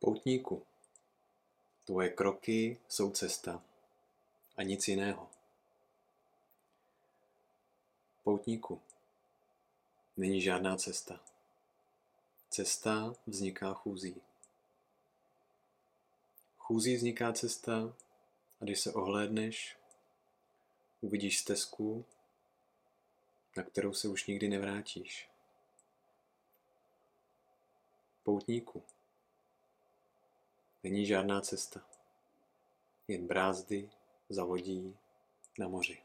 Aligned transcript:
Poutníku, 0.00 0.66
tvoje 1.84 2.08
kroky 2.08 2.80
jsou 2.88 3.10
cesta 3.10 3.62
a 4.56 4.62
nic 4.62 4.88
jiného. 4.88 5.30
Poutníku, 8.24 8.82
není 10.16 10.42
žádná 10.42 10.76
cesta. 10.76 11.20
Cesta 12.50 13.14
vzniká 13.26 13.74
chůzí. 13.74 14.22
Chůzí 16.58 16.96
vzniká 16.96 17.32
cesta 17.32 17.94
a 18.60 18.64
když 18.64 18.80
se 18.80 18.92
ohlédneš, 18.92 19.76
uvidíš 21.00 21.38
stezku, 21.38 22.04
na 23.56 23.62
kterou 23.62 23.94
se 23.94 24.08
už 24.08 24.26
nikdy 24.26 24.48
nevrátíš. 24.48 25.28
Poutníku, 28.22 28.82
Není 30.86 31.06
žádná 31.06 31.40
cesta, 31.40 31.80
jen 33.08 33.26
brázdy 33.26 33.90
zavodí 34.28 34.96
na 35.58 35.68
moři. 35.68 36.02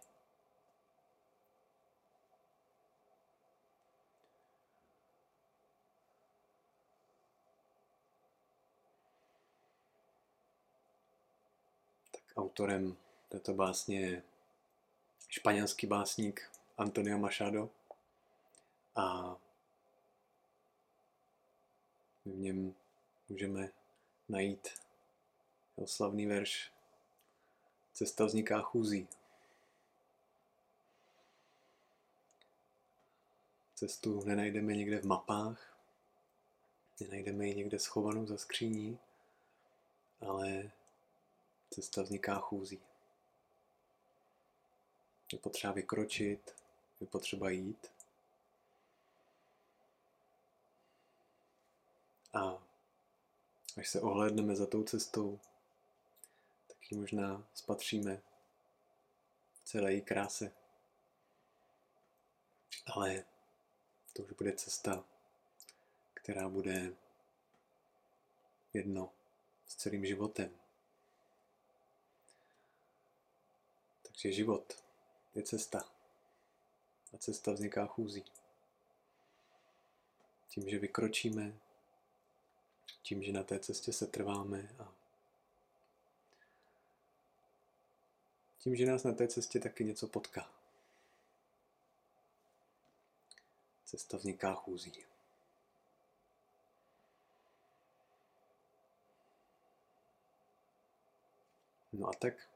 Autorem 12.38 12.98
této 13.30 13.54
básně 13.54 14.00
je 14.00 14.24
španělský 15.28 15.88
básník 15.88 16.52
Antonio 16.78 17.18
Machado 17.18 17.70
a 18.96 19.36
v 22.26 22.38
něm 22.38 22.76
můžeme 23.30 23.81
najít 24.32 24.68
jeho 25.78 25.88
slavný 25.88 26.26
verš 26.26 26.72
Cesta 27.94 28.26
vzniká 28.26 28.62
chůzí. 28.62 29.08
Cestu 33.76 34.24
nenajdeme 34.26 34.76
někde 34.76 35.00
v 35.00 35.06
mapách, 35.06 35.78
nenajdeme 37.00 37.48
ji 37.48 37.56
někde 37.56 37.80
schovanou 37.80 38.28
za 38.28 38.38
skříní, 38.38 39.00
ale 40.22 40.72
cesta 41.70 42.02
vzniká 42.02 42.40
chůzí. 42.40 42.82
Je 45.34 45.40
potřeba 45.40 45.74
vykročit, 45.74 46.56
je 47.00 47.08
potřeba 47.08 47.50
jít. 47.50 47.92
A 52.34 52.61
Až 53.78 53.90
se 53.90 54.02
ohlédneme 54.02 54.56
za 54.56 54.66
tou 54.66 54.84
cestou, 54.84 55.40
tak 56.68 56.92
ji 56.92 56.98
možná 56.98 57.48
spatříme 57.54 58.22
celé 59.64 59.94
její 59.94 60.02
kráse. 60.02 60.52
Ale 62.86 63.26
to 64.14 64.24
už 64.24 64.32
bude 64.32 64.54
cesta, 64.54 65.04
která 66.14 66.50
bude 66.50 66.94
jedno 68.74 69.12
s 69.68 69.76
celým 69.76 70.06
životem. 70.06 70.58
Takže 74.02 74.32
život 74.32 74.84
je 75.36 75.44
cesta. 75.44 75.90
A 77.14 77.18
cesta 77.18 77.52
vzniká 77.52 77.86
chůzí. 77.86 78.26
Tím, 80.50 80.70
že 80.70 80.80
vykročíme 80.80 81.61
tím, 83.02 83.24
že 83.24 83.32
na 83.32 83.44
té 83.44 83.60
cestě 83.60 83.94
se 83.94 84.08
trváme 84.08 84.76
a 84.80 84.94
tím, 88.60 88.76
že 88.76 88.86
nás 88.86 89.04
na 89.04 89.12
té 89.12 89.28
cestě 89.28 89.60
taky 89.60 89.84
něco 89.84 90.08
potká. 90.08 90.52
Cesta 93.86 94.18
vzniká 94.18 94.54
chůzí. 94.54 94.94
No 101.94 102.08
a 102.08 102.12
tak, 102.14 102.50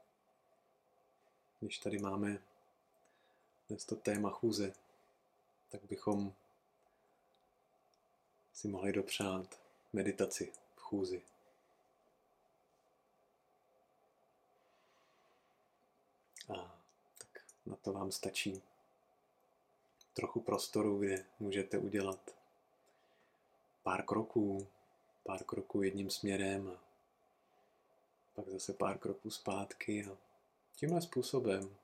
když 1.60 1.78
tady 1.78 1.98
máme 1.98 2.42
dnes 3.68 3.84
to 3.84 3.96
téma 3.96 4.30
chůze, 4.30 4.72
tak 5.68 5.84
bychom 5.84 6.34
si 8.52 8.68
mohli 8.68 8.92
dopřát 8.92 9.65
meditaci 9.96 10.52
v 10.76 10.80
chůzi. 10.80 11.22
A 16.48 16.78
tak 17.18 17.44
na 17.66 17.76
to 17.76 17.92
vám 17.92 18.12
stačí 18.12 18.62
trochu 20.14 20.40
prostoru, 20.40 20.98
kde 20.98 21.24
můžete 21.40 21.78
udělat 21.78 22.34
pár 23.82 24.04
kroků, 24.04 24.66
pár 25.22 25.44
kroků 25.44 25.82
jedním 25.82 26.10
směrem 26.10 26.68
a 26.68 26.80
pak 28.34 28.48
zase 28.48 28.72
pár 28.72 28.98
kroků 28.98 29.30
zpátky 29.30 30.04
a 30.04 30.16
tímhle 30.76 31.02
způsobem 31.02 31.76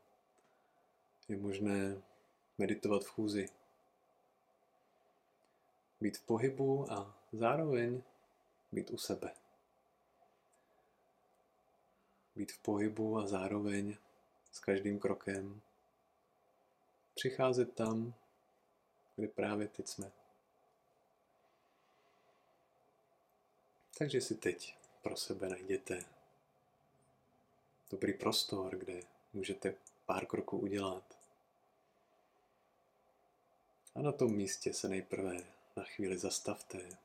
je 1.28 1.36
možné 1.36 2.02
meditovat 2.58 3.04
v 3.04 3.08
chůzi. 3.08 3.48
Být 6.00 6.18
v 6.18 6.22
pohybu 6.22 6.92
a 6.92 7.21
zároveň 7.32 8.02
být 8.72 8.90
u 8.90 8.98
sebe. 8.98 9.34
Být 12.36 12.52
v 12.52 12.58
pohybu 12.58 13.18
a 13.18 13.26
zároveň 13.26 13.96
s 14.52 14.60
každým 14.60 14.98
krokem 14.98 15.60
přicházet 17.14 17.74
tam, 17.74 18.14
kde 19.16 19.28
právě 19.28 19.68
teď 19.68 19.88
jsme. 19.88 20.12
Takže 23.98 24.20
si 24.20 24.34
teď 24.34 24.76
pro 25.02 25.16
sebe 25.16 25.48
najděte 25.48 26.04
dobrý 27.90 28.12
prostor, 28.12 28.76
kde 28.76 29.00
můžete 29.32 29.74
pár 30.06 30.26
kroků 30.26 30.58
udělat. 30.58 31.18
A 33.94 34.02
na 34.02 34.12
tom 34.12 34.32
místě 34.32 34.74
se 34.74 34.88
nejprve 34.88 35.36
na 35.76 35.84
chvíli 35.84 36.18
zastavte. 36.18 36.98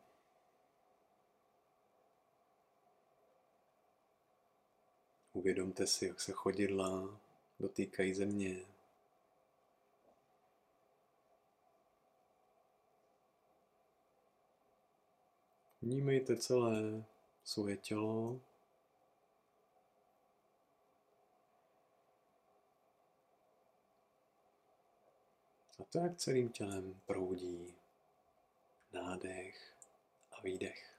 Uvědomte 5.38 5.88
si, 5.88 6.06
jak 6.06 6.22
se 6.22 6.31
chodidla 6.31 7.20
dotýkají 7.59 8.14
země. 8.14 8.66
Vnímejte 15.81 16.38
celé 16.38 17.06
svoje 17.44 17.78
tělo. 17.78 18.42
A 25.80 25.84
to, 25.90 26.00
jak 26.00 26.18
celým 26.18 26.50
tělem 26.50 27.02
proudí 27.06 27.75
nádech 28.94 29.74
a 30.31 30.42
výdech. 30.42 30.97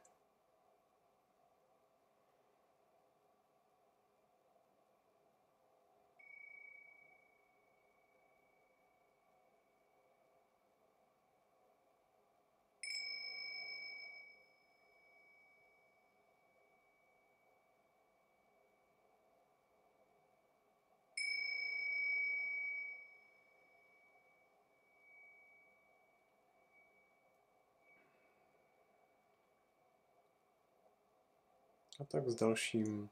A 32.01 32.05
tak 32.05 32.29
s 32.29 32.35
dalším 32.35 33.11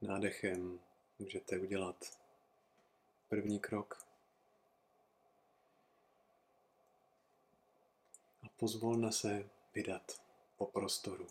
nádechem 0.00 0.80
můžete 1.18 1.58
udělat 1.58 2.18
první 3.28 3.60
krok. 3.60 4.06
A 8.42 8.48
pozvolna 8.56 9.10
se 9.10 9.48
vydat 9.74 10.22
po 10.56 10.66
prostoru. 10.66 11.26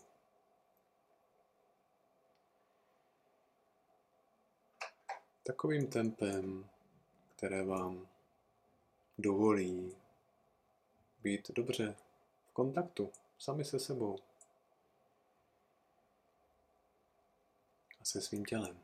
Takovým 5.42 5.86
tempem, 5.86 6.70
které 7.36 7.64
vám 7.64 8.08
dovolí 9.18 9.96
být 11.22 11.50
dobře 11.50 11.96
v 12.50 12.52
kontaktu 12.52 13.12
sami 13.38 13.64
se 13.64 13.78
sebou. 13.78 14.27
Se 18.08 18.20
svým 18.20 18.44
tělem. 18.44 18.78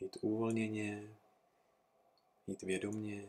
Jít 0.00 0.16
uvolněně, 0.20 1.16
jít 2.46 2.62
vědomně. 2.62 3.28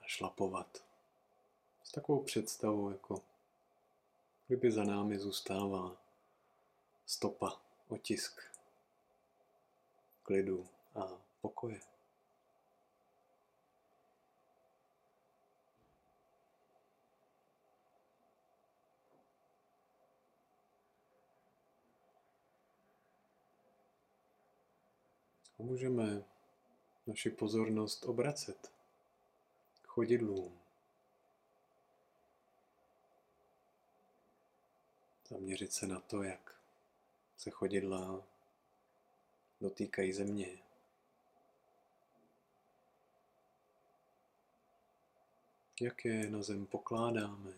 A 0.00 0.05
šlapovat 0.16 0.84
s 1.82 1.92
takovou 1.92 2.22
představou, 2.22 2.90
jako 2.90 3.22
kdyby 4.46 4.72
za 4.72 4.84
námi 4.84 5.18
zůstává 5.18 5.96
stopa, 7.06 7.60
otisk 7.88 8.40
klidu 10.22 10.68
a 10.94 11.20
pokoje. 11.40 11.80
A 25.58 25.62
můžeme 25.62 26.24
naši 27.06 27.30
pozornost 27.30 28.04
obracet 28.04 28.75
chodidlům. 29.96 30.58
Zaměřit 35.28 35.72
se 35.72 35.86
na 35.86 36.00
to, 36.00 36.22
jak 36.22 36.54
se 37.36 37.50
chodidla 37.50 38.22
dotýkají 39.60 40.12
země. 40.12 40.58
Jak 45.80 46.04
je 46.04 46.30
na 46.30 46.42
zem 46.42 46.66
pokládáme. 46.66 47.52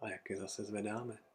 A 0.00 0.08
jak 0.08 0.30
je 0.30 0.36
zase 0.36 0.64
zvedáme. 0.64 1.29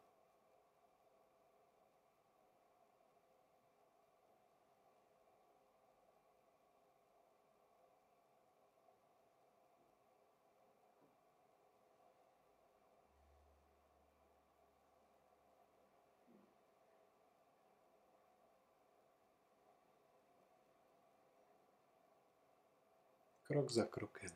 Krok 23.46 23.70
za 23.70 23.84
krokem. 23.84 24.30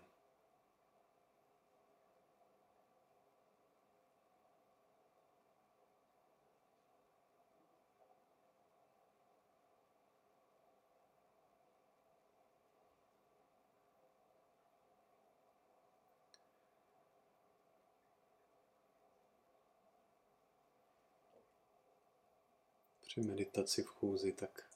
Při 23.00 23.20
meditaci 23.20 23.82
v 23.82 23.86
chůzi, 23.86 24.32
tak 24.32 24.70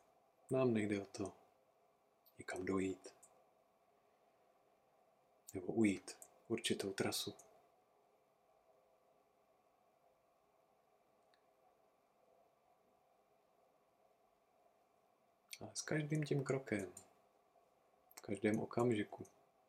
nám 0.51 0.75
nejde 0.75 1.01
o 1.01 1.07
to 1.07 1.33
někam 2.39 2.65
dojít 2.65 3.15
nebo 5.55 5.67
ujít 5.67 6.17
určitou 6.49 6.93
trasu. 6.93 7.35
Ale 15.61 15.71
s 15.75 15.83
každým 15.83 16.25
tím 16.25 16.45
krokem, 16.45 16.93
v 18.17 18.21
každém 18.21 18.59
okamžiku 18.59 19.27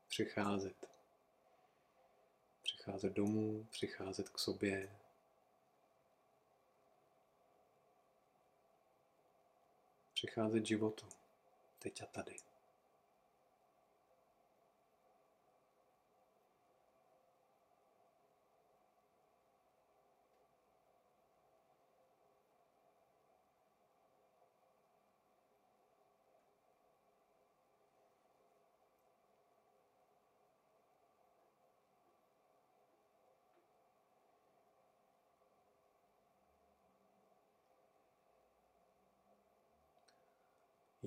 přicházet. 0.07 0.89
Přicházet 2.63 3.13
domů, 3.13 3.67
přicházet 3.71 4.29
k 4.29 4.39
sobě. 4.39 4.99
Přicházet 10.13 10.65
životu, 10.65 11.05
teď 11.79 12.01
a 12.01 12.05
tady. 12.05 12.54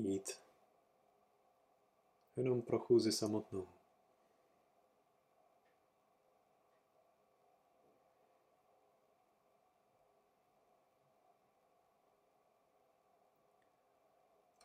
Jít 0.07 0.41
jenom 2.39 2.63
pro 2.63 2.79
chůzi 2.79 3.13
samotnou. 3.13 3.69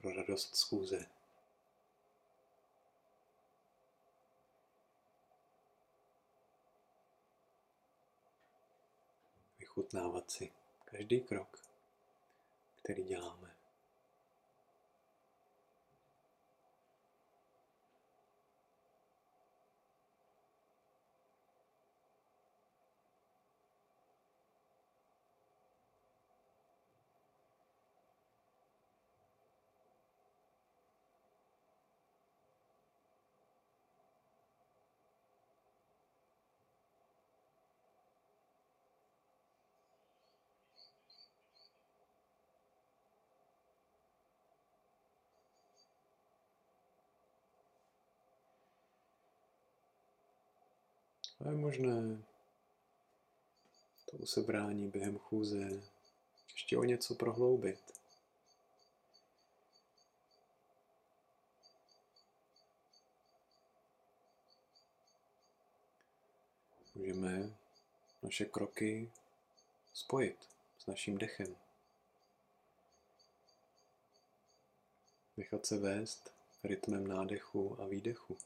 Pro 0.02 0.14
radost 0.14 0.56
schůze. 0.56 1.06
Vychutnávat 9.60 10.32
si 10.32 10.52
každý 10.86 11.22
krok, 11.22 11.60
který 12.82 13.04
děláme. 13.04 13.63
A 51.46 51.50
je 51.50 51.56
možné 51.56 52.24
to 54.06 54.18
usebrání 54.18 54.88
během 54.88 55.20
chůze 55.20 55.84
ještě 56.54 56.78
o 56.78 56.84
něco 56.84 57.16
prohloubit. 57.16 58.00
Můžeme 66.96 67.56
naše 68.22 68.46
kroky 68.46 69.12
spojit 69.94 70.50
s 70.78 70.86
naším 70.86 71.18
dechem. 71.18 71.56
Nechat 75.38 75.66
se 75.66 75.78
vést 75.78 76.34
rytmem 76.64 77.08
nádechu 77.08 77.82
a 77.82 77.88
výdechu. 77.88 78.38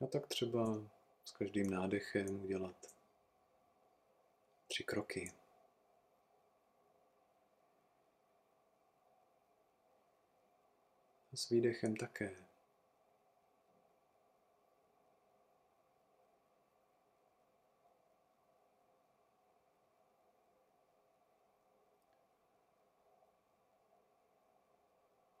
A 0.00 0.06
tak 0.06 0.26
třeba 0.26 0.82
s 1.24 1.32
každým 1.32 1.70
nádechem 1.70 2.42
udělat 2.44 2.76
Tři 4.68 4.84
kroky. 4.84 5.32
A 11.32 11.36
s 11.36 11.48
výdechem 11.48 11.96
také. 11.96 12.36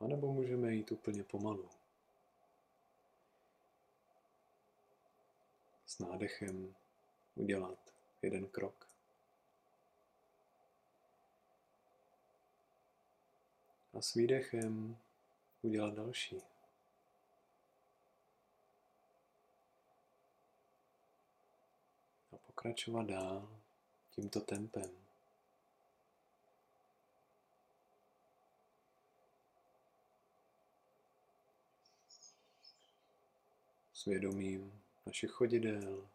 A 0.00 0.06
nebo 0.06 0.32
můžeme 0.32 0.74
jít 0.74 0.92
úplně 0.92 1.24
pomalu. 1.24 1.79
Nádechem 6.00 6.74
udělat 7.34 7.78
jeden 8.22 8.46
krok. 8.46 8.88
A 13.92 14.02
s 14.02 14.14
výdechem 14.14 14.96
udělat 15.62 15.94
další. 15.94 16.42
A 22.32 22.36
pokračovat 22.36 23.06
dál 23.06 23.60
tímto 24.10 24.40
tempem. 24.40 24.90
Svědomím 33.92 34.79
našich 35.10 35.30
chodidel, 35.30 36.08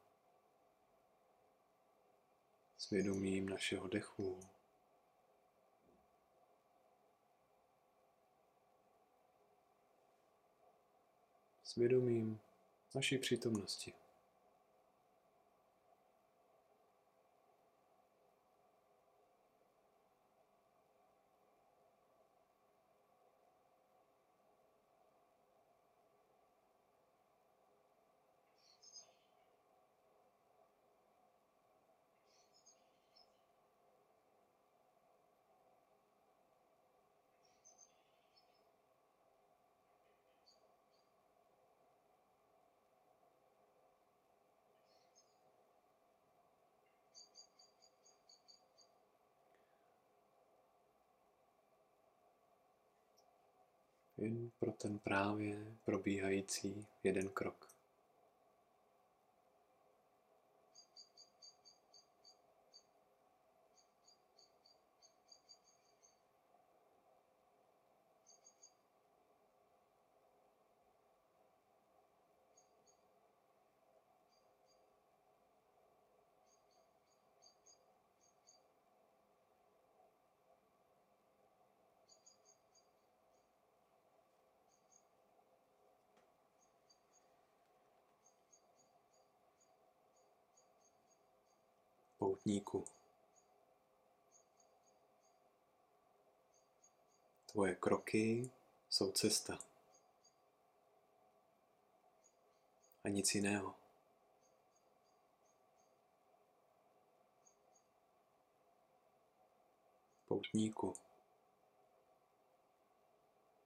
svědomím 2.77 3.49
našeho 3.49 3.87
dechu. 3.87 4.39
Svědomím 11.63 12.39
naší 12.95 13.17
přítomnosti. 13.17 13.93
Jen 54.25 54.51
pro 54.59 54.71
ten 54.71 54.99
právě 54.99 55.77
probíhající 55.83 56.87
jeden 57.03 57.29
krok. 57.29 57.74
Poutníku. 92.25 92.85
Tvoje 97.45 97.75
kroky 97.75 98.51
jsou 98.89 99.11
cesta. 99.11 99.59
A 103.03 103.09
nic 103.09 103.35
jiného. 103.35 103.75
Poutníku. 110.27 110.93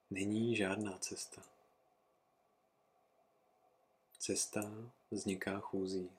Není 0.10 0.56
žádná 0.56 0.98
cesta. 0.98 1.42
Cesta 4.18 4.62
vzniká 5.12 5.60
chůzí. 5.60 6.12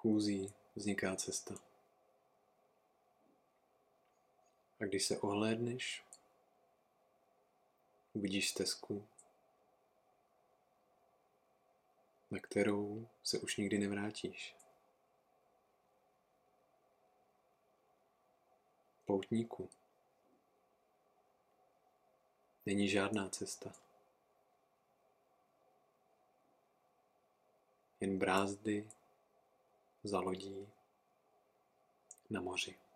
Chůzí 0.00 0.54
vzniká 0.74 1.16
cesta. 1.16 1.54
A 4.80 4.84
když 4.84 5.04
se 5.04 5.18
ohlédneš, 5.18 6.04
uvidíš 8.12 8.50
stezku, 8.50 9.08
na 12.30 12.38
kterou 12.38 13.08
se 13.22 13.38
už 13.38 13.56
nikdy 13.56 13.78
nevrátíš. 13.78 14.56
Poutníku. 19.04 19.70
Není 22.66 22.88
žádná 22.88 23.28
cesta. 23.28 23.72
Jen 28.00 28.18
brázdy 28.18 28.88
za 30.08 30.20
lodí 30.20 30.68
na 32.30 32.40
moři. 32.40 32.87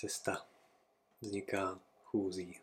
Cesta 0.00 0.46
vzniká 1.20 1.80
chůzí. 2.04 2.60